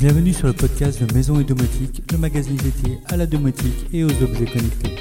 Bienvenue 0.00 0.32
sur 0.32 0.46
le 0.46 0.54
podcast 0.54 1.04
de 1.04 1.12
Maison 1.12 1.38
et 1.40 1.44
Domotique, 1.44 2.10
le 2.10 2.16
magazine 2.16 2.56
dédié 2.56 2.96
à 3.04 3.18
la 3.18 3.26
domotique 3.26 3.86
et 3.92 4.02
aux 4.02 4.22
objets 4.22 4.46
connectés. 4.46 4.96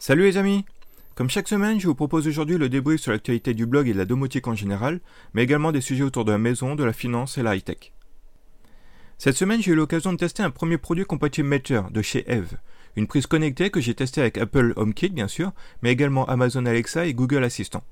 Salut 0.00 0.24
les 0.24 0.36
amis 0.38 0.64
Comme 1.14 1.30
chaque 1.30 1.46
semaine, 1.46 1.78
je 1.78 1.86
vous 1.86 1.94
propose 1.94 2.26
aujourd'hui 2.26 2.58
le 2.58 2.68
débrief 2.68 3.00
sur 3.00 3.12
l'actualité 3.12 3.54
du 3.54 3.64
blog 3.64 3.86
et 3.86 3.92
de 3.92 3.98
la 3.98 4.06
domotique 4.06 4.48
en 4.48 4.56
général, 4.56 4.98
mais 5.34 5.44
également 5.44 5.70
des 5.70 5.82
sujets 5.82 6.02
autour 6.02 6.24
de 6.24 6.32
la 6.32 6.38
maison, 6.38 6.74
de 6.74 6.82
la 6.82 6.92
finance 6.92 7.38
et 7.38 7.44
la 7.44 7.54
high-tech. 7.54 7.92
Cette 9.18 9.36
semaine, 9.36 9.62
j'ai 9.62 9.70
eu 9.70 9.76
l'occasion 9.76 10.12
de 10.12 10.18
tester 10.18 10.42
un 10.42 10.50
premier 10.50 10.78
produit 10.78 11.04
compatible 11.04 11.48
Matter 11.48 11.82
de 11.92 12.02
chez 12.02 12.24
Eve, 12.28 12.56
une 12.98 13.06
prise 13.06 13.28
connectée 13.28 13.70
que 13.70 13.80
j'ai 13.80 13.94
testée 13.94 14.20
avec 14.20 14.38
Apple 14.38 14.72
HomeKit 14.74 15.10
bien 15.10 15.28
sûr, 15.28 15.52
mais 15.82 15.92
également 15.92 16.26
Amazon 16.26 16.66
Alexa 16.66 17.06
et 17.06 17.14
Google 17.14 17.44
Assistant. 17.44 17.84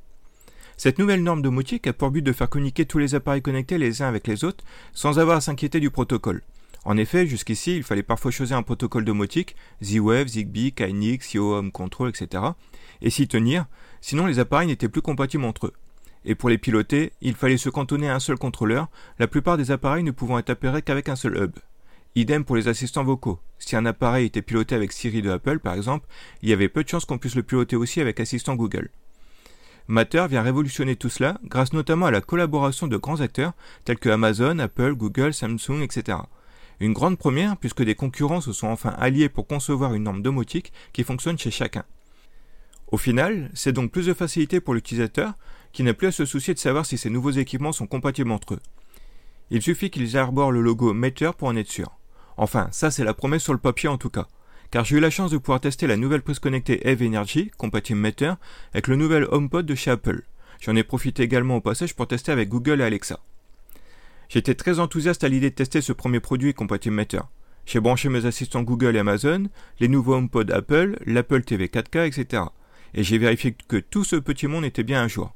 Cette 0.77 0.99
nouvelle 0.99 1.23
norme 1.23 1.43
domotique 1.43 1.87
a 1.87 1.93
pour 1.93 2.11
but 2.11 2.23
de 2.23 2.33
faire 2.33 2.51
communiquer 2.51 2.87
tous 2.87 2.99
les 2.99 3.15
appareils 3.15 3.41
connectés 3.41 3.79
les 3.79 4.03
uns 4.03 4.09
avec 4.09 4.27
les 4.27 4.43
autres 4.43 4.65
sans 4.93 5.21
avoir 5.21 5.37
à 5.37 5.41
s'inquiéter 5.41 5.79
du 5.79 5.91
protocole. 5.91 6.43
En 6.85 6.97
effet, 6.97 7.25
jusqu'ici, 7.25 7.77
il 7.77 7.85
fallait 7.85 8.03
parfois 8.03 8.33
choisir 8.33 8.57
un 8.57 8.65
protocole 8.65 9.05
domotique, 9.05 9.55
Z-Wave, 9.81 10.27
Zigbee, 10.27 10.73
KNX, 10.73 11.35
Yo 11.35 11.55
Home 11.55 11.71
Control, 11.71 12.09
etc. 12.09 12.43
et 13.01 13.11
s'y 13.11 13.29
tenir, 13.29 13.67
sinon 14.01 14.27
les 14.27 14.41
appareils 14.41 14.67
n'étaient 14.67 14.89
plus 14.89 15.03
compatibles 15.03 15.45
entre 15.45 15.69
eux. 15.69 15.73
Et 16.25 16.35
pour 16.35 16.49
les 16.49 16.59
piloter, 16.59 17.13
il 17.21 17.37
fallait 17.37 17.59
se 17.59 17.69
cantonner 17.69 18.09
à 18.09 18.17
un 18.17 18.21
seul 18.21 18.39
contrôleur, 18.39 18.89
la 19.21 19.29
plupart 19.29 19.57
des 19.57 19.71
appareils 19.71 20.03
ne 20.03 20.11
pouvant 20.11 20.39
être 20.41 20.51
appairés 20.51 20.83
qu'avec 20.83 21.09
un 21.09 21.17
seul 21.17 21.37
hub. 21.37 21.53
Idem 22.17 22.47
pour 22.47 22.57
les 22.57 22.67
assistants 22.67 23.05
vocaux. 23.05 23.39
Si 23.59 23.77
un 23.77 23.85
appareil 23.85 24.25
était 24.25 24.41
piloté 24.41 24.75
avec 24.75 24.91
Siri 24.93 25.21
de 25.21 25.29
Apple, 25.29 25.59
par 25.59 25.75
exemple, 25.75 26.09
il 26.41 26.49
y 26.49 26.55
avait 26.55 26.71
peu 26.71 26.83
de 26.83 26.89
chances 26.89 27.05
qu'on 27.05 27.19
puisse 27.19 27.35
le 27.35 27.43
piloter 27.43 27.77
aussi 27.77 28.01
avec 28.01 28.21
assistant 28.21 28.55
Google. 28.55 28.89
Matter 29.87 30.25
vient 30.31 30.41
révolutionner 30.41 30.97
tout 30.97 31.11
cela 31.11 31.39
grâce 31.45 31.75
notamment 31.75 32.07
à 32.07 32.11
la 32.11 32.23
collaboration 32.23 32.87
de 32.87 32.97
grands 32.97 33.21
acteurs 33.21 33.53
tels 33.85 33.99
que 33.99 34.09
Amazon, 34.09 34.59
Apple, 34.61 34.95
Google, 34.95 35.35
Samsung, 35.35 35.83
etc. 35.83 36.17
Une 36.81 36.95
grande 36.95 37.19
première 37.19 37.59
puisque 37.59 37.83
des 37.83 37.95
concurrents 37.95 38.41
se 38.41 38.55
sont 38.55 38.69
enfin 38.69 38.95
alliés 38.97 39.29
pour 39.29 39.47
concevoir 39.47 39.93
une 39.93 40.05
norme 40.05 40.23
domotique 40.23 40.73
qui 40.95 41.05
fonctionne 41.05 41.39
chez 41.39 41.51
chacun. 41.51 41.85
Au 42.91 42.97
final, 42.97 43.51
c'est 43.53 43.73
donc 43.73 43.93
plus 43.93 44.07
de 44.07 44.15
facilité 44.15 44.61
pour 44.61 44.73
l'utilisateur 44.73 45.35
qui 45.71 45.83
n'a 45.83 45.93
plus 45.93 46.07
à 46.07 46.13
se 46.13 46.25
soucier 46.25 46.55
de 46.55 46.59
savoir 46.59 46.87
si 46.87 46.97
ces 46.97 47.11
nouveaux 47.11 47.33
équipements 47.33 47.73
sont 47.73 47.87
compatibles 47.87 48.31
entre 48.31 48.55
eux. 48.55 48.61
Il 49.51 49.61
suffit 49.61 49.91
qu'ils 49.91 50.17
arborent 50.17 50.51
le 50.51 50.63
logo 50.63 50.95
Meter 50.95 51.33
pour 51.37 51.49
en 51.49 51.57
être 51.57 51.71
sûr. 51.71 51.96
Enfin, 52.37 52.69
ça 52.71 52.91
c'est 52.91 53.05
la 53.05 53.15
promesse 53.15 53.43
sur 53.43 53.53
le 53.53 53.59
papier 53.59 53.89
en 53.89 53.99
tout 53.99 54.11
cas. 54.11 54.27
Car 54.71 54.85
j'ai 54.85 54.97
eu 54.97 55.01
la 55.01 55.11
chance 55.11 55.31
de 55.31 55.39
pouvoir 55.39 55.61
tester 55.61 55.87
la 55.87 55.97
nouvelle 55.97 56.23
prise 56.23 56.39
connectée 56.39 56.89
Eve 56.89 57.03
Energy, 57.03 57.51
compatible 57.57 58.01
Meter, 58.01 58.35
avec 58.73 58.89
le 58.89 58.97
nouvel 58.97 59.27
HomePod 59.31 59.65
de 59.65 59.75
chez 59.75 59.91
Apple. 59.91 60.23
J'en 60.61 60.77
ai 60.77 60.83
profité 60.83 61.23
également 61.23 61.57
au 61.57 61.61
passage 61.61 61.95
pour 61.95 62.09
tester 62.09 62.33
avec 62.33 62.49
Google 62.49 62.81
et 62.81 62.85
Alexa. 62.85 63.21
J'étais 64.29 64.55
très 64.55 64.81
enthousiaste 64.81 65.23
à 65.23 65.29
l'idée 65.29 65.51
de 65.51 65.55
tester 65.55 65.81
ce 65.81 65.93
premier 65.93 66.21
produit 66.21 66.53
compatible 66.53 66.97
Matter. 66.97 67.21
J'ai 67.65 67.81
branché 67.81 68.09
mes 68.09 68.27
assistants 68.27 68.63
Google 68.63 68.97
et 68.97 69.01
Amazon, 69.01 69.49
les 69.81 69.89
nouveaux 69.89 70.15
HomePod 70.15 70.51
Apple, 70.51 70.99
l'Apple 71.05 71.43
TV 71.43 71.67
4K, 71.67 72.07
etc. 72.07 72.43
Et 72.95 73.03
j'ai 73.03 73.19
vérifié 73.19 73.57
que 73.69 73.77
tout 73.77 74.05
ce 74.05 74.17
petit 74.17 74.47
monde 74.47 74.65
était 74.65 74.83
bien 74.83 75.03
à 75.03 75.09
jour. 75.09 75.35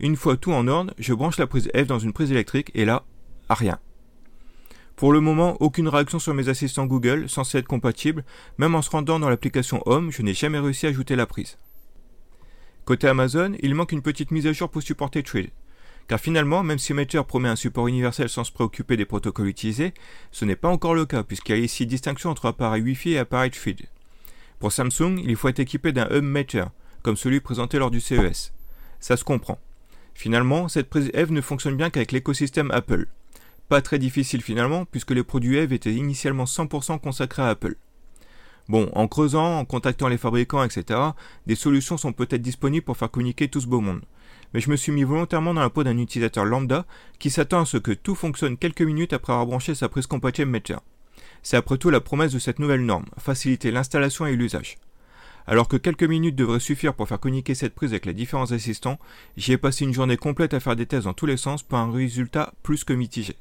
Une 0.00 0.16
fois 0.16 0.36
tout 0.36 0.52
en 0.52 0.68
ordre, 0.68 0.92
je 0.98 1.14
branche 1.14 1.38
la 1.38 1.46
prise 1.46 1.70
F 1.74 1.86
dans 1.86 1.98
une 1.98 2.12
prise 2.12 2.30
électrique 2.30 2.70
et 2.74 2.84
là, 2.84 3.04
rien. 3.48 3.78
Pour 4.96 5.12
le 5.12 5.20
moment, 5.20 5.58
aucune 5.60 5.88
réaction 5.88 6.18
sur 6.18 6.32
mes 6.32 6.48
assistants 6.48 6.86
Google, 6.86 7.28
censés 7.28 7.58
être 7.58 7.66
compatibles, 7.66 8.24
même 8.56 8.74
en 8.74 8.80
se 8.80 8.88
rendant 8.88 9.18
dans 9.18 9.28
l'application 9.28 9.82
Home, 9.84 10.10
je 10.10 10.22
n'ai 10.22 10.32
jamais 10.32 10.58
réussi 10.58 10.86
à 10.86 10.88
ajouter 10.88 11.16
la 11.16 11.26
prise. 11.26 11.58
Côté 12.86 13.06
Amazon, 13.06 13.52
il 13.60 13.74
manque 13.74 13.92
une 13.92 14.00
petite 14.00 14.30
mise 14.30 14.46
à 14.46 14.54
jour 14.54 14.70
pour 14.70 14.82
supporter 14.82 15.22
Trill. 15.22 15.50
Car 16.08 16.18
finalement, 16.18 16.62
même 16.62 16.78
si 16.78 16.94
Matter 16.94 17.20
promet 17.26 17.48
un 17.48 17.56
support 17.56 17.88
universel 17.88 18.30
sans 18.30 18.44
se 18.44 18.52
préoccuper 18.52 18.96
des 18.96 19.04
protocoles 19.04 19.48
utilisés, 19.48 19.92
ce 20.30 20.44
n'est 20.46 20.56
pas 20.56 20.68
encore 20.68 20.94
le 20.94 21.04
cas 21.04 21.24
puisqu'il 21.24 21.56
y 21.56 21.60
a 21.60 21.62
ici 21.62 21.84
distinction 21.84 22.30
entre 22.30 22.46
appareil 22.46 22.82
Wi-Fi 22.82 23.10
et 23.12 23.18
appareil 23.18 23.50
Feed. 23.52 23.82
Pour 24.60 24.72
Samsung, 24.72 25.20
il 25.22 25.36
faut 25.36 25.48
être 25.48 25.58
équipé 25.58 25.92
d'un 25.92 26.08
hub 26.10 26.24
Matter, 26.24 26.64
comme 27.02 27.16
celui 27.16 27.40
présenté 27.40 27.78
lors 27.78 27.90
du 27.90 28.00
CES. 28.00 28.54
Ça 29.00 29.16
se 29.16 29.24
comprend. 29.24 29.58
Finalement, 30.14 30.68
cette 30.68 30.88
prise 30.88 31.10
Eve 31.12 31.32
ne 31.32 31.42
fonctionne 31.42 31.76
bien 31.76 31.90
qu'avec 31.90 32.12
l'écosystème 32.12 32.70
Apple. 32.70 33.08
Pas 33.68 33.82
très 33.82 33.98
difficile 33.98 34.42
finalement, 34.42 34.84
puisque 34.84 35.10
les 35.10 35.24
produits 35.24 35.56
Eve 35.56 35.72
étaient 35.72 35.94
initialement 35.94 36.44
100% 36.44 37.00
consacrés 37.00 37.42
à 37.42 37.48
Apple. 37.48 37.76
Bon, 38.68 38.90
en 38.94 39.08
creusant, 39.08 39.58
en 39.58 39.64
contactant 39.64 40.08
les 40.08 40.18
fabricants, 40.18 40.64
etc., 40.64 41.00
des 41.46 41.54
solutions 41.54 41.96
sont 41.96 42.12
peut-être 42.12 42.42
disponibles 42.42 42.84
pour 42.84 42.96
faire 42.96 43.10
communiquer 43.10 43.48
tout 43.48 43.60
ce 43.60 43.66
beau 43.66 43.80
monde 43.80 44.02
mais 44.52 44.60
je 44.60 44.70
me 44.70 44.76
suis 44.76 44.92
mis 44.92 45.04
volontairement 45.04 45.54
dans 45.54 45.60
la 45.60 45.70
peau 45.70 45.84
d'un 45.84 45.98
utilisateur 45.98 46.44
lambda 46.44 46.86
qui 47.18 47.30
s'attend 47.30 47.62
à 47.62 47.66
ce 47.66 47.76
que 47.76 47.92
tout 47.92 48.14
fonctionne 48.14 48.56
quelques 48.56 48.82
minutes 48.82 49.12
après 49.12 49.32
avoir 49.32 49.46
branché 49.46 49.74
sa 49.74 49.88
prise 49.88 50.06
compatible 50.06 50.50
Matter. 50.50 50.76
C'est 51.42 51.56
après 51.56 51.78
tout 51.78 51.90
la 51.90 52.00
promesse 52.00 52.32
de 52.32 52.38
cette 52.38 52.58
nouvelle 52.58 52.84
norme, 52.84 53.06
faciliter 53.18 53.70
l'installation 53.70 54.26
et 54.26 54.34
l'usage. 54.34 54.78
Alors 55.46 55.68
que 55.68 55.76
quelques 55.76 56.02
minutes 56.02 56.34
devraient 56.34 56.58
suffire 56.58 56.94
pour 56.94 57.06
faire 57.06 57.20
communiquer 57.20 57.54
cette 57.54 57.74
prise 57.74 57.90
avec 57.90 58.06
les 58.06 58.14
différents 58.14 58.50
assistants, 58.50 58.98
j'y 59.36 59.52
ai 59.52 59.58
passé 59.58 59.84
une 59.84 59.94
journée 59.94 60.16
complète 60.16 60.54
à 60.54 60.60
faire 60.60 60.74
des 60.74 60.86
tests 60.86 61.04
dans 61.04 61.12
tous 61.12 61.26
les 61.26 61.36
sens 61.36 61.62
pour 61.62 61.78
un 61.78 61.92
résultat 61.92 62.52
plus 62.64 62.82
que 62.82 62.92
mitigé. 62.92 63.36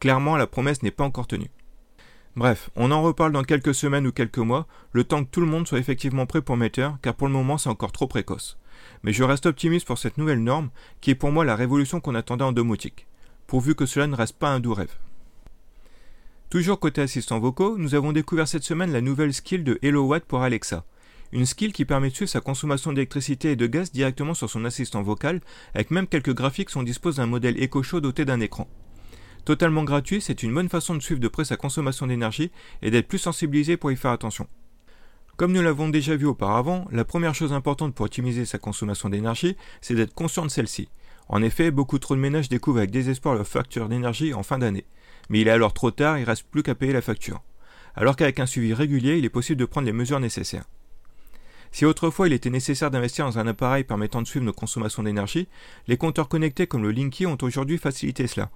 Clairement, 0.00 0.36
la 0.36 0.46
promesse 0.46 0.82
n'est 0.82 0.90
pas 0.90 1.04
encore 1.04 1.26
tenue. 1.26 1.50
Bref, 2.36 2.70
on 2.74 2.90
en 2.90 3.02
reparle 3.02 3.32
dans 3.32 3.44
quelques 3.44 3.74
semaines 3.74 4.06
ou 4.06 4.12
quelques 4.12 4.38
mois, 4.38 4.66
le 4.92 5.04
temps 5.04 5.24
que 5.24 5.30
tout 5.30 5.40
le 5.40 5.46
monde 5.46 5.68
soit 5.68 5.78
effectivement 5.78 6.26
prêt 6.26 6.42
pour 6.42 6.56
Matter, 6.56 6.88
car 7.02 7.14
pour 7.14 7.28
le 7.28 7.32
moment 7.32 7.58
c'est 7.58 7.68
encore 7.68 7.92
trop 7.92 8.06
précoce 8.06 8.56
mais 9.02 9.12
je 9.12 9.24
reste 9.24 9.46
optimiste 9.46 9.86
pour 9.86 9.98
cette 9.98 10.18
nouvelle 10.18 10.42
norme 10.42 10.70
qui 11.00 11.10
est 11.10 11.14
pour 11.14 11.32
moi 11.32 11.44
la 11.44 11.56
révolution 11.56 12.00
qu'on 12.00 12.14
attendait 12.14 12.44
en 12.44 12.52
domotique, 12.52 13.06
pourvu 13.46 13.74
que 13.74 13.86
cela 13.86 14.06
ne 14.06 14.16
reste 14.16 14.36
pas 14.38 14.50
un 14.50 14.60
doux 14.60 14.74
rêve. 14.74 14.94
Toujours 16.48 16.80
côté 16.80 17.00
assistants 17.00 17.38
vocaux, 17.38 17.78
nous 17.78 17.94
avons 17.94 18.12
découvert 18.12 18.48
cette 18.48 18.64
semaine 18.64 18.92
la 18.92 19.00
nouvelle 19.00 19.32
skill 19.32 19.62
de 19.62 19.78
HelloWatt 19.82 20.24
pour 20.24 20.42
Alexa. 20.42 20.84
Une 21.32 21.46
skill 21.46 21.72
qui 21.72 21.84
permet 21.84 22.10
de 22.10 22.14
suivre 22.14 22.30
sa 22.30 22.40
consommation 22.40 22.92
d'électricité 22.92 23.52
et 23.52 23.56
de 23.56 23.68
gaz 23.68 23.92
directement 23.92 24.34
sur 24.34 24.50
son 24.50 24.64
assistant 24.64 25.02
vocal, 25.02 25.40
avec 25.74 25.92
même 25.92 26.08
quelques 26.08 26.34
graphiques 26.34 26.70
si 26.70 26.76
on 26.76 26.82
dispose 26.82 27.16
d'un 27.16 27.26
modèle 27.26 27.62
Echo 27.62 27.82
doté 28.00 28.24
d'un 28.24 28.40
écran. 28.40 28.68
Totalement 29.50 29.82
gratuit, 29.82 30.20
c'est 30.20 30.44
une 30.44 30.54
bonne 30.54 30.68
façon 30.68 30.94
de 30.94 31.00
suivre 31.00 31.18
de 31.18 31.26
près 31.26 31.44
sa 31.44 31.56
consommation 31.56 32.06
d'énergie 32.06 32.52
et 32.82 32.92
d'être 32.92 33.08
plus 33.08 33.18
sensibilisé 33.18 33.76
pour 33.76 33.90
y 33.90 33.96
faire 33.96 34.12
attention. 34.12 34.46
Comme 35.36 35.50
nous 35.50 35.60
l'avons 35.60 35.88
déjà 35.88 36.14
vu 36.14 36.26
auparavant, 36.26 36.86
la 36.92 37.04
première 37.04 37.34
chose 37.34 37.52
importante 37.52 37.92
pour 37.92 38.06
optimiser 38.06 38.44
sa 38.44 38.58
consommation 38.58 39.08
d'énergie, 39.08 39.56
c'est 39.80 39.96
d'être 39.96 40.14
conscient 40.14 40.44
de 40.44 40.52
celle-ci. 40.52 40.88
En 41.28 41.42
effet, 41.42 41.72
beaucoup 41.72 41.98
trop 41.98 42.14
de 42.14 42.20
ménages 42.20 42.48
découvrent 42.48 42.78
avec 42.78 42.92
désespoir 42.92 43.34
leur 43.34 43.44
facture 43.44 43.88
d'énergie 43.88 44.34
en 44.34 44.44
fin 44.44 44.56
d'année. 44.56 44.86
Mais 45.30 45.40
il 45.40 45.48
est 45.48 45.50
alors 45.50 45.72
trop 45.72 45.90
tard, 45.90 46.16
il 46.16 46.24
reste 46.26 46.44
plus 46.44 46.62
qu'à 46.62 46.76
payer 46.76 46.92
la 46.92 47.02
facture. 47.02 47.42
Alors 47.96 48.14
qu'avec 48.14 48.38
un 48.38 48.46
suivi 48.46 48.72
régulier, 48.72 49.18
il 49.18 49.24
est 49.24 49.30
possible 49.30 49.58
de 49.58 49.64
prendre 49.64 49.86
les 49.86 49.92
mesures 49.92 50.20
nécessaires. 50.20 50.66
Si 51.72 51.84
autrefois 51.84 52.28
il 52.28 52.34
était 52.34 52.50
nécessaire 52.50 52.92
d'investir 52.92 53.24
dans 53.24 53.40
un 53.40 53.48
appareil 53.48 53.82
permettant 53.82 54.22
de 54.22 54.28
suivre 54.28 54.46
nos 54.46 54.52
consommations 54.52 55.02
d'énergie, 55.02 55.48
les 55.88 55.96
compteurs 55.96 56.28
connectés 56.28 56.68
comme 56.68 56.84
le 56.84 56.92
Linky 56.92 57.26
ont 57.26 57.38
aujourd'hui 57.42 57.78
facilité 57.78 58.28
cela. 58.28 58.48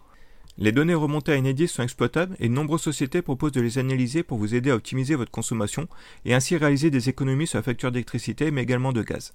Les 0.56 0.70
données 0.70 0.94
remontées 0.94 1.32
à 1.32 1.36
Enedis 1.36 1.66
sont 1.66 1.82
exploitables 1.82 2.36
et 2.38 2.48
de 2.48 2.54
nombreuses 2.54 2.82
sociétés 2.82 3.22
proposent 3.22 3.52
de 3.52 3.60
les 3.60 3.78
analyser 3.78 4.22
pour 4.22 4.38
vous 4.38 4.54
aider 4.54 4.70
à 4.70 4.76
optimiser 4.76 5.16
votre 5.16 5.32
consommation 5.32 5.88
et 6.24 6.32
ainsi 6.32 6.56
réaliser 6.56 6.90
des 6.90 7.08
économies 7.08 7.48
sur 7.48 7.58
la 7.58 7.64
facture 7.64 7.90
d'électricité 7.90 8.52
mais 8.52 8.62
également 8.62 8.92
de 8.92 9.02
gaz. 9.02 9.34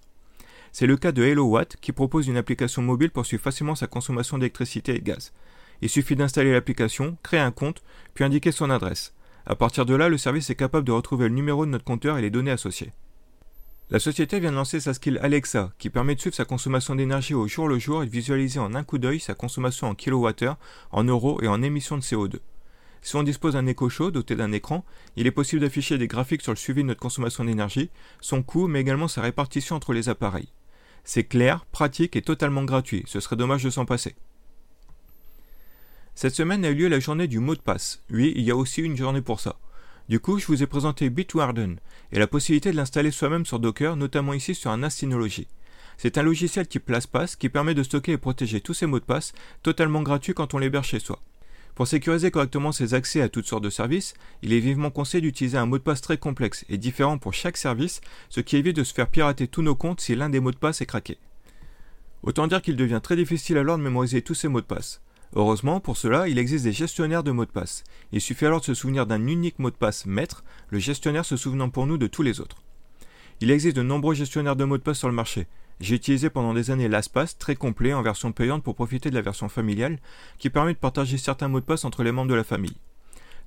C'est 0.71 0.87
le 0.87 0.95
cas 0.95 1.11
de 1.11 1.23
HelloWatt 1.23 1.75
qui 1.81 1.91
propose 1.91 2.27
une 2.27 2.37
application 2.37 2.81
mobile 2.81 3.09
pour 3.09 3.25
suivre 3.25 3.43
facilement 3.43 3.75
sa 3.75 3.87
consommation 3.87 4.37
d'électricité 4.37 4.95
et 4.95 4.99
de 4.99 5.03
gaz. 5.03 5.33
Il 5.81 5.89
suffit 5.89 6.15
d'installer 6.15 6.53
l'application, 6.53 7.17
créer 7.21 7.39
un 7.41 7.51
compte, 7.51 7.83
puis 8.13 8.23
indiquer 8.23 8.53
son 8.53 8.69
adresse. 8.69 9.13
À 9.45 9.55
partir 9.55 9.85
de 9.85 9.95
là, 9.95 10.07
le 10.07 10.17
service 10.17 10.49
est 10.49 10.55
capable 10.55 10.87
de 10.87 10.91
retrouver 10.93 11.27
le 11.27 11.35
numéro 11.35 11.65
de 11.65 11.71
notre 11.71 11.85
compteur 11.85 12.17
et 12.17 12.21
les 12.21 12.29
données 12.29 12.51
associées. 12.51 12.93
La 13.91 13.97
société 13.97 14.39
vient 14.39 14.51
de 14.51 14.55
lancer 14.55 14.79
sa 14.79 14.93
skill 14.93 15.17
Alexa, 15.23 15.71
qui 15.79 15.89
permet 15.89 16.13
de 16.13 16.19
suivre 16.19 16.35
sa 16.35 16.45
consommation 16.45 16.93
d'énergie 16.93 17.33
au 17.33 17.47
jour 17.47 17.67
le 17.67 17.79
jour 17.79 18.03
et 18.03 18.05
de 18.05 18.11
visualiser 18.11 18.59
en 18.59 18.75
un 18.75 18.83
coup 18.83 18.99
d'œil 18.99 19.19
sa 19.19 19.33
consommation 19.33 19.87
en 19.87 19.95
kilowattheure, 19.95 20.57
en 20.91 21.03
euros 21.03 21.41
et 21.41 21.47
en 21.47 21.63
émissions 21.63 21.97
de 21.97 22.03
CO2. 22.03 22.35
Si 23.01 23.15
on 23.15 23.23
dispose 23.23 23.53
d'un 23.53 23.65
écho 23.65 23.89
chaud 23.89 24.11
doté 24.11 24.35
d'un 24.35 24.51
écran, 24.51 24.85
il 25.15 25.25
est 25.25 25.31
possible 25.31 25.61
d'afficher 25.61 25.97
des 25.97 26.07
graphiques 26.07 26.43
sur 26.43 26.51
le 26.51 26.57
suivi 26.57 26.83
de 26.83 26.87
notre 26.87 26.99
consommation 26.99 27.43
d'énergie, 27.43 27.89
son 28.21 28.43
coût, 28.43 28.67
mais 28.67 28.81
également 28.81 29.07
sa 29.07 29.21
répartition 29.21 29.75
entre 29.75 29.93
les 29.93 30.07
appareils. 30.07 30.49
C'est 31.03 31.23
clair, 31.23 31.65
pratique 31.71 32.15
et 32.15 32.21
totalement 32.21 32.65
gratuit, 32.65 33.03
ce 33.07 33.19
serait 33.19 33.37
dommage 33.37 33.63
de 33.63 33.71
s'en 33.71 33.85
passer. 33.85 34.15
Cette 36.13 36.35
semaine 36.35 36.63
a 36.63 36.69
eu 36.69 36.75
lieu 36.75 36.89
la 36.89 36.99
journée 36.99 37.27
du 37.27 37.39
mot 37.39 37.55
de 37.55 37.61
passe. 37.61 38.03
Oui, 38.11 38.33
il 38.35 38.43
y 38.43 38.51
a 38.51 38.55
aussi 38.55 38.81
une 38.81 38.97
journée 38.97 39.21
pour 39.21 39.39
ça. 39.39 39.55
Du 40.09 40.19
coup, 40.19 40.39
je 40.39 40.47
vous 40.47 40.63
ai 40.63 40.65
présenté 40.65 41.11
Bitwarden 41.11 41.77
et 42.11 42.17
la 42.17 42.25
possibilité 42.25 42.71
de 42.71 42.75
l'installer 42.75 43.11
soi-même 43.11 43.45
sur 43.45 43.59
Docker, 43.59 43.95
notamment 43.95 44.33
ici 44.33 44.55
sur 44.55 44.71
un 44.71 44.77
NAS 44.77 44.89
Synology. 44.89 45.47
C'est 45.99 46.17
un 46.17 46.23
logiciel 46.23 46.67
type 46.67 46.89
LastPass 46.89 47.35
qui 47.35 47.47
permet 47.47 47.75
de 47.75 47.83
stocker 47.83 48.13
et 48.13 48.17
protéger 48.17 48.59
tous 48.59 48.73
ces 48.73 48.87
mots 48.87 48.99
de 48.99 49.05
passe 49.05 49.33
totalement 49.61 50.01
gratuits 50.01 50.33
quand 50.33 50.55
on 50.55 50.57
l'héberge 50.57 50.87
chez 50.87 50.99
soi. 50.99 51.21
Pour 51.75 51.87
sécuriser 51.87 52.31
correctement 52.31 52.71
ses 52.71 52.95
accès 52.95 53.21
à 53.21 53.29
toutes 53.29 53.45
sortes 53.45 53.63
de 53.63 53.69
services, 53.69 54.15
il 54.41 54.51
est 54.51 54.59
vivement 54.59 54.89
conseillé 54.89 55.21
d'utiliser 55.21 55.59
un 55.59 55.67
mot 55.67 55.77
de 55.77 55.83
passe 55.83 56.01
très 56.01 56.17
complexe 56.17 56.65
et 56.69 56.79
différent 56.79 57.19
pour 57.19 57.35
chaque 57.35 57.57
service, 57.57 58.01
ce 58.29 58.39
qui 58.39 58.57
évite 58.57 58.77
de 58.77 58.83
se 58.83 58.95
faire 58.95 59.09
pirater 59.09 59.47
tous 59.47 59.61
nos 59.61 59.75
comptes 59.75 60.01
si 60.01 60.15
l'un 60.15 60.29
des 60.29 60.39
mots 60.39 60.51
de 60.51 60.57
passe 60.57 60.81
est 60.81 60.87
craqué. 60.87 61.19
Autant 62.23 62.47
dire 62.47 62.63
qu'il 62.63 62.75
devient 62.75 62.99
très 63.03 63.15
difficile 63.15 63.59
alors 63.59 63.77
de 63.77 63.83
mémoriser 63.83 64.23
tous 64.23 64.33
ces 64.33 64.47
mots 64.47 64.61
de 64.61 64.65
passe. 64.65 65.01
Heureusement, 65.35 65.79
pour 65.79 65.95
cela, 65.95 66.27
il 66.27 66.39
existe 66.39 66.63
des 66.63 66.71
gestionnaires 66.71 67.23
de 67.23 67.31
mots 67.31 67.45
de 67.45 67.51
passe. 67.51 67.83
Il 68.11 68.21
suffit 68.21 68.45
alors 68.45 68.61
de 68.61 68.65
se 68.65 68.73
souvenir 68.73 69.05
d'un 69.05 69.27
unique 69.27 69.59
mot 69.59 69.69
de 69.69 69.75
passe 69.75 70.05
maître, 70.07 70.43
le 70.69 70.79
gestionnaire 70.79 71.25
se 71.25 71.37
souvenant 71.37 71.69
pour 71.69 71.85
nous 71.85 71.97
de 71.97 72.07
tous 72.07 72.23
les 72.23 72.39
autres. 72.39 72.63
Il 73.39 73.51
existe 73.51 73.75
de 73.75 73.83
nombreux 73.83 74.15
gestionnaires 74.15 74.55
de 74.55 74.65
mots 74.65 74.77
de 74.77 74.83
passe 74.83 74.97
sur 74.97 75.07
le 75.07 75.13
marché. 75.13 75.47
J'ai 75.79 75.95
utilisé 75.95 76.29
pendant 76.29 76.53
des 76.53 76.71
années 76.71 76.89
LastPass, 76.89 77.37
très 77.37 77.55
complet, 77.55 77.93
en 77.93 78.01
version 78.01 78.31
payante 78.31 78.63
pour 78.63 78.75
profiter 78.75 79.11
de 79.11 79.15
la 79.15 79.21
version 79.21 79.47
familiale, 79.47 79.99
qui 80.39 80.49
permet 80.49 80.73
de 80.73 80.79
partager 80.79 81.17
certains 81.17 81.47
mots 81.47 81.61
de 81.61 81.65
passe 81.65 81.85
entre 81.85 82.03
les 82.03 82.11
membres 82.11 82.29
de 82.29 82.35
la 82.35 82.43
famille. 82.43 82.75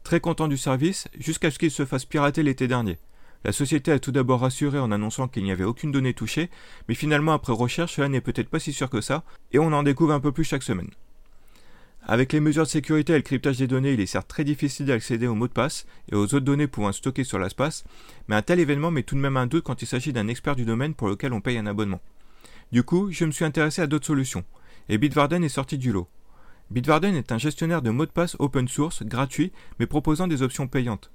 Très 0.05 0.21
content 0.21 0.49
du 0.49 0.57
service, 0.57 1.09
jusqu'à 1.19 1.51
ce 1.51 1.59
qu'il 1.59 1.71
se 1.71 1.85
fasse 1.85 2.05
pirater 2.05 2.43
l'été 2.43 2.69
dernier. 2.69 2.99
La 3.45 3.53
société 3.53 3.91
a 3.91 3.99
tout 3.99 4.13
d'abord 4.13 4.41
rassuré 4.41 4.79
en 4.79 4.93
annonçant 4.93 5.27
qu'il 5.27 5.43
n'y 5.43 5.51
avait 5.51 5.65
aucune 5.65 5.91
donnée 5.91 6.15
touchée, 6.15 6.49
mais 6.89 6.95
finalement 6.95 7.33
après 7.33 7.53
recherche, 7.53 7.97
cela 7.97 8.09
n'est 8.09 8.21
peut-être 8.21 8.49
pas 8.49 8.61
si 8.61 8.73
sûr 8.73 8.89
que 8.89 9.01
ça, 9.01 9.25
et 9.53 9.59
on 9.59 9.73
en 9.73 9.83
découvre 9.83 10.13
un 10.13 10.21
peu 10.21 10.31
plus 10.31 10.45
chaque 10.45 10.63
semaine. 10.63 10.91
Avec 12.05 12.33
les 12.33 12.41
mesures 12.41 12.65
de 12.65 12.69
sécurité 12.69 13.13
et 13.13 13.17
le 13.17 13.23
cryptage 13.23 13.59
des 13.59 13.69
données, 13.69 13.93
il 13.93 14.01
est 14.01 14.07
certes 14.07 14.27
très 14.27 14.43
difficile 14.43 14.87
d'accéder 14.87 15.29
aux 15.29 15.37
mots 15.37 15.47
de 15.47 15.53
passe 15.53 15.87
et 16.11 16.17
aux 16.17 16.25
autres 16.25 16.41
données 16.41 16.67
pouvant 16.67 16.91
stocker 16.91 17.23
sur 17.23 17.39
l'espace, 17.39 17.85
mais 18.27 18.35
un 18.35 18.43
tel 18.43 18.59
événement 18.59 18.91
met 18.91 19.05
tout 19.05 19.15
de 19.15 19.21
même 19.21 19.37
un 19.37 19.47
doute 19.47 19.63
quand 19.63 19.83
il 19.83 19.87
s'agit 19.87 20.13
d'un 20.13 20.27
expert 20.27 20.57
du 20.57 20.65
domaine 20.65 20.95
pour 20.95 21.09
lequel 21.09 21.33
on 21.33 21.41
paye 21.41 21.59
un 21.59 21.67
abonnement. 21.67 22.01
Du 22.73 22.83
coup, 22.83 23.13
je 23.13 23.25
me 23.25 23.31
suis 23.31 23.45
intéressé 23.45 23.83
à 23.83 23.87
d'autres 23.87 24.07
solutions, 24.07 24.45
et 24.89 24.99
Bitwarden 24.99 25.45
est 25.45 25.49
sorti 25.49 25.79
du 25.79 25.93
lot. 25.93 26.09
Bitwarden 26.73 27.15
est 27.15 27.31
un 27.31 27.39
gestionnaire 27.39 27.83
de 27.83 27.91
mots 27.91 28.07
de 28.07 28.11
passe 28.11 28.35
open 28.41 28.67
source, 28.67 29.05
gratuit, 29.05 29.53
mais 29.79 29.87
proposant 29.87 30.27
des 30.27 30.43
options 30.43 30.67
payantes. 30.67 31.13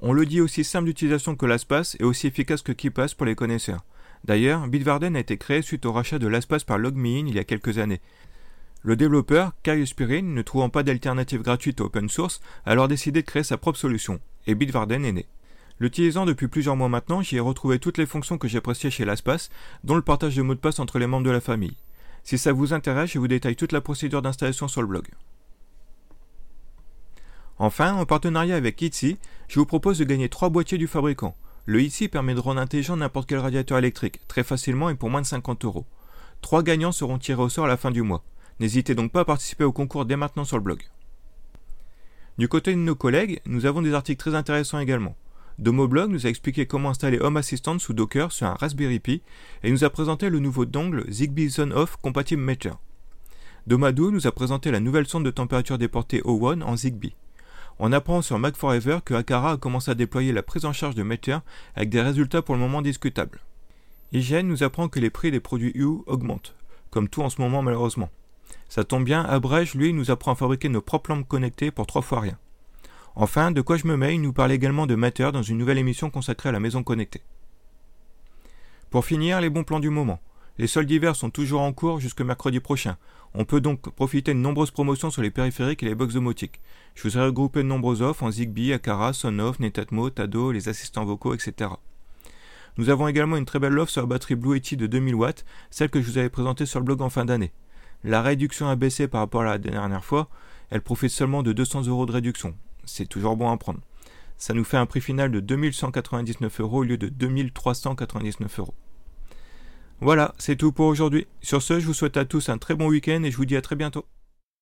On 0.00 0.12
le 0.12 0.26
dit 0.26 0.40
aussi 0.40 0.64
simple 0.64 0.86
d'utilisation 0.86 1.36
que 1.36 1.46
LastPass 1.46 1.96
et 2.00 2.04
aussi 2.04 2.26
efficace 2.26 2.62
que 2.62 2.72
KeePass 2.72 3.14
pour 3.14 3.26
les 3.26 3.34
connaisseurs. 3.36 3.84
D'ailleurs, 4.24 4.66
Bitwarden 4.66 5.14
a 5.14 5.20
été 5.20 5.36
créé 5.36 5.62
suite 5.62 5.86
au 5.86 5.92
rachat 5.92 6.18
de 6.18 6.26
LastPass 6.26 6.64
par 6.64 6.78
LogMeIn 6.78 7.26
il 7.28 7.34
y 7.34 7.38
a 7.38 7.44
quelques 7.44 7.78
années. 7.78 8.00
Le 8.82 8.96
développeur, 8.96 9.52
Kai 9.62 9.84
Spirin, 9.84 10.22
ne 10.22 10.42
trouvant 10.42 10.70
pas 10.70 10.82
d'alternative 10.82 11.42
gratuite 11.42 11.82
open 11.82 12.08
source, 12.08 12.40
a 12.64 12.70
alors 12.70 12.88
décidé 12.88 13.20
de 13.20 13.26
créer 13.26 13.42
sa 13.42 13.58
propre 13.58 13.78
solution, 13.78 14.20
et 14.46 14.54
Bitwarden 14.54 15.04
est 15.04 15.12
né. 15.12 15.26
L'utilisant 15.80 16.24
depuis 16.24 16.48
plusieurs 16.48 16.76
mois 16.76 16.88
maintenant, 16.88 17.20
j'y 17.20 17.36
ai 17.36 17.40
retrouvé 17.40 17.78
toutes 17.78 17.98
les 17.98 18.06
fonctions 18.06 18.38
que 18.38 18.48
j'appréciais 18.48 18.90
chez 18.90 19.04
LastPass, 19.04 19.50
dont 19.84 19.96
le 19.96 20.02
partage 20.02 20.36
de 20.36 20.42
mots 20.42 20.54
de 20.54 20.60
passe 20.60 20.78
entre 20.78 20.98
les 20.98 21.06
membres 21.06 21.26
de 21.26 21.30
la 21.30 21.40
famille. 21.40 21.76
Si 22.22 22.38
ça 22.38 22.52
vous 22.52 22.72
intéresse, 22.72 23.10
je 23.10 23.18
vous 23.18 23.28
détaille 23.28 23.56
toute 23.56 23.72
la 23.72 23.80
procédure 23.80 24.22
d'installation 24.22 24.68
sur 24.68 24.82
le 24.82 24.88
blog. 24.88 25.08
Enfin, 27.58 27.94
en 27.94 28.06
partenariat 28.06 28.56
avec 28.56 28.80
Itsy, 28.80 29.18
je 29.48 29.58
vous 29.58 29.66
propose 29.66 29.98
de 29.98 30.04
gagner 30.04 30.30
3 30.30 30.48
boîtiers 30.48 30.78
du 30.78 30.86
fabricant. 30.86 31.36
Le 31.66 31.82
Itsy 31.82 32.08
permet 32.08 32.34
de 32.34 32.40
rendre 32.40 32.60
intelligent 32.60 32.96
n'importe 32.96 33.28
quel 33.28 33.38
radiateur 33.38 33.76
électrique, 33.76 34.26
très 34.28 34.44
facilement 34.44 34.88
et 34.88 34.94
pour 34.94 35.10
moins 35.10 35.20
de 35.20 35.26
50 35.26 35.66
euros. 35.66 35.84
3 36.40 36.62
gagnants 36.62 36.92
seront 36.92 37.18
tirés 37.18 37.42
au 37.42 37.50
sort 37.50 37.66
à 37.66 37.68
la 37.68 37.76
fin 37.76 37.90
du 37.90 38.00
mois. 38.00 38.24
N'hésitez 38.60 38.94
donc 38.94 39.10
pas 39.10 39.20
à 39.20 39.24
participer 39.24 39.64
au 39.64 39.72
concours 39.72 40.04
dès 40.04 40.16
maintenant 40.16 40.44
sur 40.44 40.58
le 40.58 40.62
blog. 40.62 40.82
Du 42.36 42.46
côté 42.46 42.72
de 42.72 42.78
nos 42.78 42.94
collègues, 42.94 43.40
nous 43.46 43.64
avons 43.64 43.80
des 43.80 43.94
articles 43.94 44.20
très 44.20 44.34
intéressants 44.34 44.78
également. 44.78 45.16
Domoblog 45.58 46.10
nous 46.10 46.26
a 46.26 46.30
expliqué 46.30 46.66
comment 46.66 46.90
installer 46.90 47.18
Home 47.18 47.38
Assistant 47.38 47.78
sous 47.78 47.94
Docker 47.94 48.32
sur 48.32 48.46
un 48.46 48.54
Raspberry 48.54 49.00
Pi 49.00 49.22
et 49.62 49.70
nous 49.70 49.84
a 49.84 49.90
présenté 49.90 50.28
le 50.28 50.40
nouveau 50.40 50.66
dongle 50.66 51.10
Zigbee 51.10 51.48
Zone 51.48 51.72
Off 51.72 51.96
compatible 51.96 52.42
Meter. 52.42 52.72
Domadou 53.66 54.10
nous 54.10 54.26
a 54.26 54.32
présenté 54.32 54.70
la 54.70 54.80
nouvelle 54.80 55.06
sonde 55.06 55.24
de 55.24 55.30
température 55.30 55.78
déportée 55.78 56.20
O1 56.20 56.62
en 56.62 56.76
Zigbee. 56.76 57.14
On 57.78 57.92
apprend 57.92 58.20
sur 58.20 58.38
Mac 58.38 58.56
Forever 58.56 58.98
que 59.02 59.14
Akara 59.14 59.52
a 59.52 59.56
commencé 59.56 59.90
à 59.90 59.94
déployer 59.94 60.32
la 60.32 60.42
prise 60.42 60.66
en 60.66 60.74
charge 60.74 60.94
de 60.94 61.02
Meter 61.02 61.38
avec 61.76 61.88
des 61.88 62.02
résultats 62.02 62.42
pour 62.42 62.54
le 62.54 62.60
moment 62.60 62.82
discutables. 62.82 63.40
IGN 64.12 64.46
nous 64.46 64.62
apprend 64.62 64.88
que 64.88 65.00
les 65.00 65.10
prix 65.10 65.30
des 65.30 65.40
produits 65.40 65.72
U 65.74 65.86
augmentent, 66.06 66.54
comme 66.90 67.08
tout 67.08 67.22
en 67.22 67.30
ce 67.30 67.40
moment 67.40 67.62
malheureusement. 67.62 68.10
Ça 68.68 68.84
tombe 68.84 69.04
bien, 69.04 69.22
Abrège, 69.24 69.74
lui, 69.74 69.92
nous 69.92 70.10
apprend 70.10 70.32
à 70.32 70.36
fabriquer 70.36 70.68
nos 70.68 70.80
propres 70.80 71.10
lampes 71.10 71.26
connectées 71.26 71.70
pour 71.70 71.86
trois 71.86 72.02
fois 72.02 72.20
rien. 72.20 72.38
Enfin, 73.16 73.50
de 73.50 73.60
quoi 73.60 73.76
je 73.76 73.86
me 73.86 73.96
mets, 73.96 74.14
il 74.14 74.22
nous 74.22 74.32
parle 74.32 74.52
également 74.52 74.86
de 74.86 74.94
Matter 74.94 75.30
dans 75.32 75.42
une 75.42 75.58
nouvelle 75.58 75.78
émission 75.78 76.10
consacrée 76.10 76.48
à 76.48 76.52
la 76.52 76.60
maison 76.60 76.82
connectée. 76.82 77.22
Pour 78.90 79.04
finir, 79.04 79.40
les 79.40 79.50
bons 79.50 79.64
plans 79.64 79.80
du 79.80 79.90
moment. 79.90 80.20
Les 80.58 80.66
soldes 80.66 80.88
d'hiver 80.88 81.16
sont 81.16 81.30
toujours 81.30 81.62
en 81.62 81.72
cours 81.72 82.00
jusque 82.00 82.20
mercredi 82.20 82.60
prochain. 82.60 82.96
On 83.34 83.44
peut 83.44 83.60
donc 83.60 83.88
profiter 83.90 84.34
de 84.34 84.38
nombreuses 84.38 84.72
promotions 84.72 85.10
sur 85.10 85.22
les 85.22 85.30
périphériques 85.30 85.82
et 85.82 85.86
les 85.86 85.94
box 85.94 86.14
domotiques. 86.14 86.60
Je 86.94 87.08
vous 87.08 87.16
ai 87.16 87.22
regroupé 87.22 87.62
de 87.62 87.68
nombreuses 87.68 88.02
offres 88.02 88.24
en 88.24 88.30
Zigbee, 88.30 88.72
Akara, 88.72 89.12
Sonoff, 89.12 89.60
Netatmo, 89.60 90.10
Tado, 90.10 90.52
les 90.52 90.68
assistants 90.68 91.04
vocaux, 91.04 91.34
etc. 91.34 91.70
Nous 92.76 92.90
avons 92.90 93.08
également 93.08 93.36
une 93.36 93.44
très 93.44 93.58
belle 93.58 93.78
offre 93.78 93.92
sur 93.92 94.02
la 94.02 94.06
batterie 94.06 94.34
Blue 94.34 94.54
Yeti 94.54 94.76
de 94.76 94.86
2000 94.86 95.14
watts, 95.14 95.44
celle 95.70 95.90
que 95.90 96.00
je 96.00 96.10
vous 96.10 96.18
avais 96.18 96.28
présentée 96.28 96.66
sur 96.66 96.80
le 96.80 96.84
blog 96.84 97.00
en 97.02 97.10
fin 97.10 97.24
d'année. 97.24 97.52
La 98.04 98.22
réduction 98.22 98.68
a 98.68 98.76
baissé 98.76 99.08
par 99.08 99.20
rapport 99.20 99.42
à 99.42 99.44
la 99.44 99.58
dernière 99.58 100.04
fois, 100.04 100.28
elle 100.70 100.82
profite 100.82 101.10
seulement 101.10 101.42
de 101.42 101.52
200 101.52 101.86
euros 101.86 102.06
de 102.06 102.12
réduction 102.12 102.54
c'est 102.90 103.06
toujours 103.06 103.36
bon 103.36 103.50
à 103.50 103.56
prendre. 103.56 103.80
Ça 104.36 104.54
nous 104.54 104.64
fait 104.64 104.76
un 104.76 104.86
prix 104.86 105.00
final 105.00 105.30
de 105.30 105.40
2199 105.40 106.60
euros 106.60 106.78
au 106.78 106.84
lieu 106.84 106.96
de 106.96 107.08
2399 107.08 108.58
euros. 108.58 108.74
Voilà, 110.00 110.34
c'est 110.38 110.56
tout 110.56 110.72
pour 110.72 110.86
aujourd'hui. 110.86 111.26
Sur 111.42 111.62
ce, 111.62 111.78
je 111.78 111.86
vous 111.86 111.94
souhaite 111.94 112.16
à 112.16 112.24
tous 112.24 112.48
un 112.48 112.58
très 112.58 112.74
bon 112.74 112.88
week-end 112.88 113.22
et 113.22 113.30
je 113.30 113.36
vous 113.36 113.44
dis 113.44 113.56
à 113.56 113.62
très 113.62 113.76
bientôt. 113.76 114.06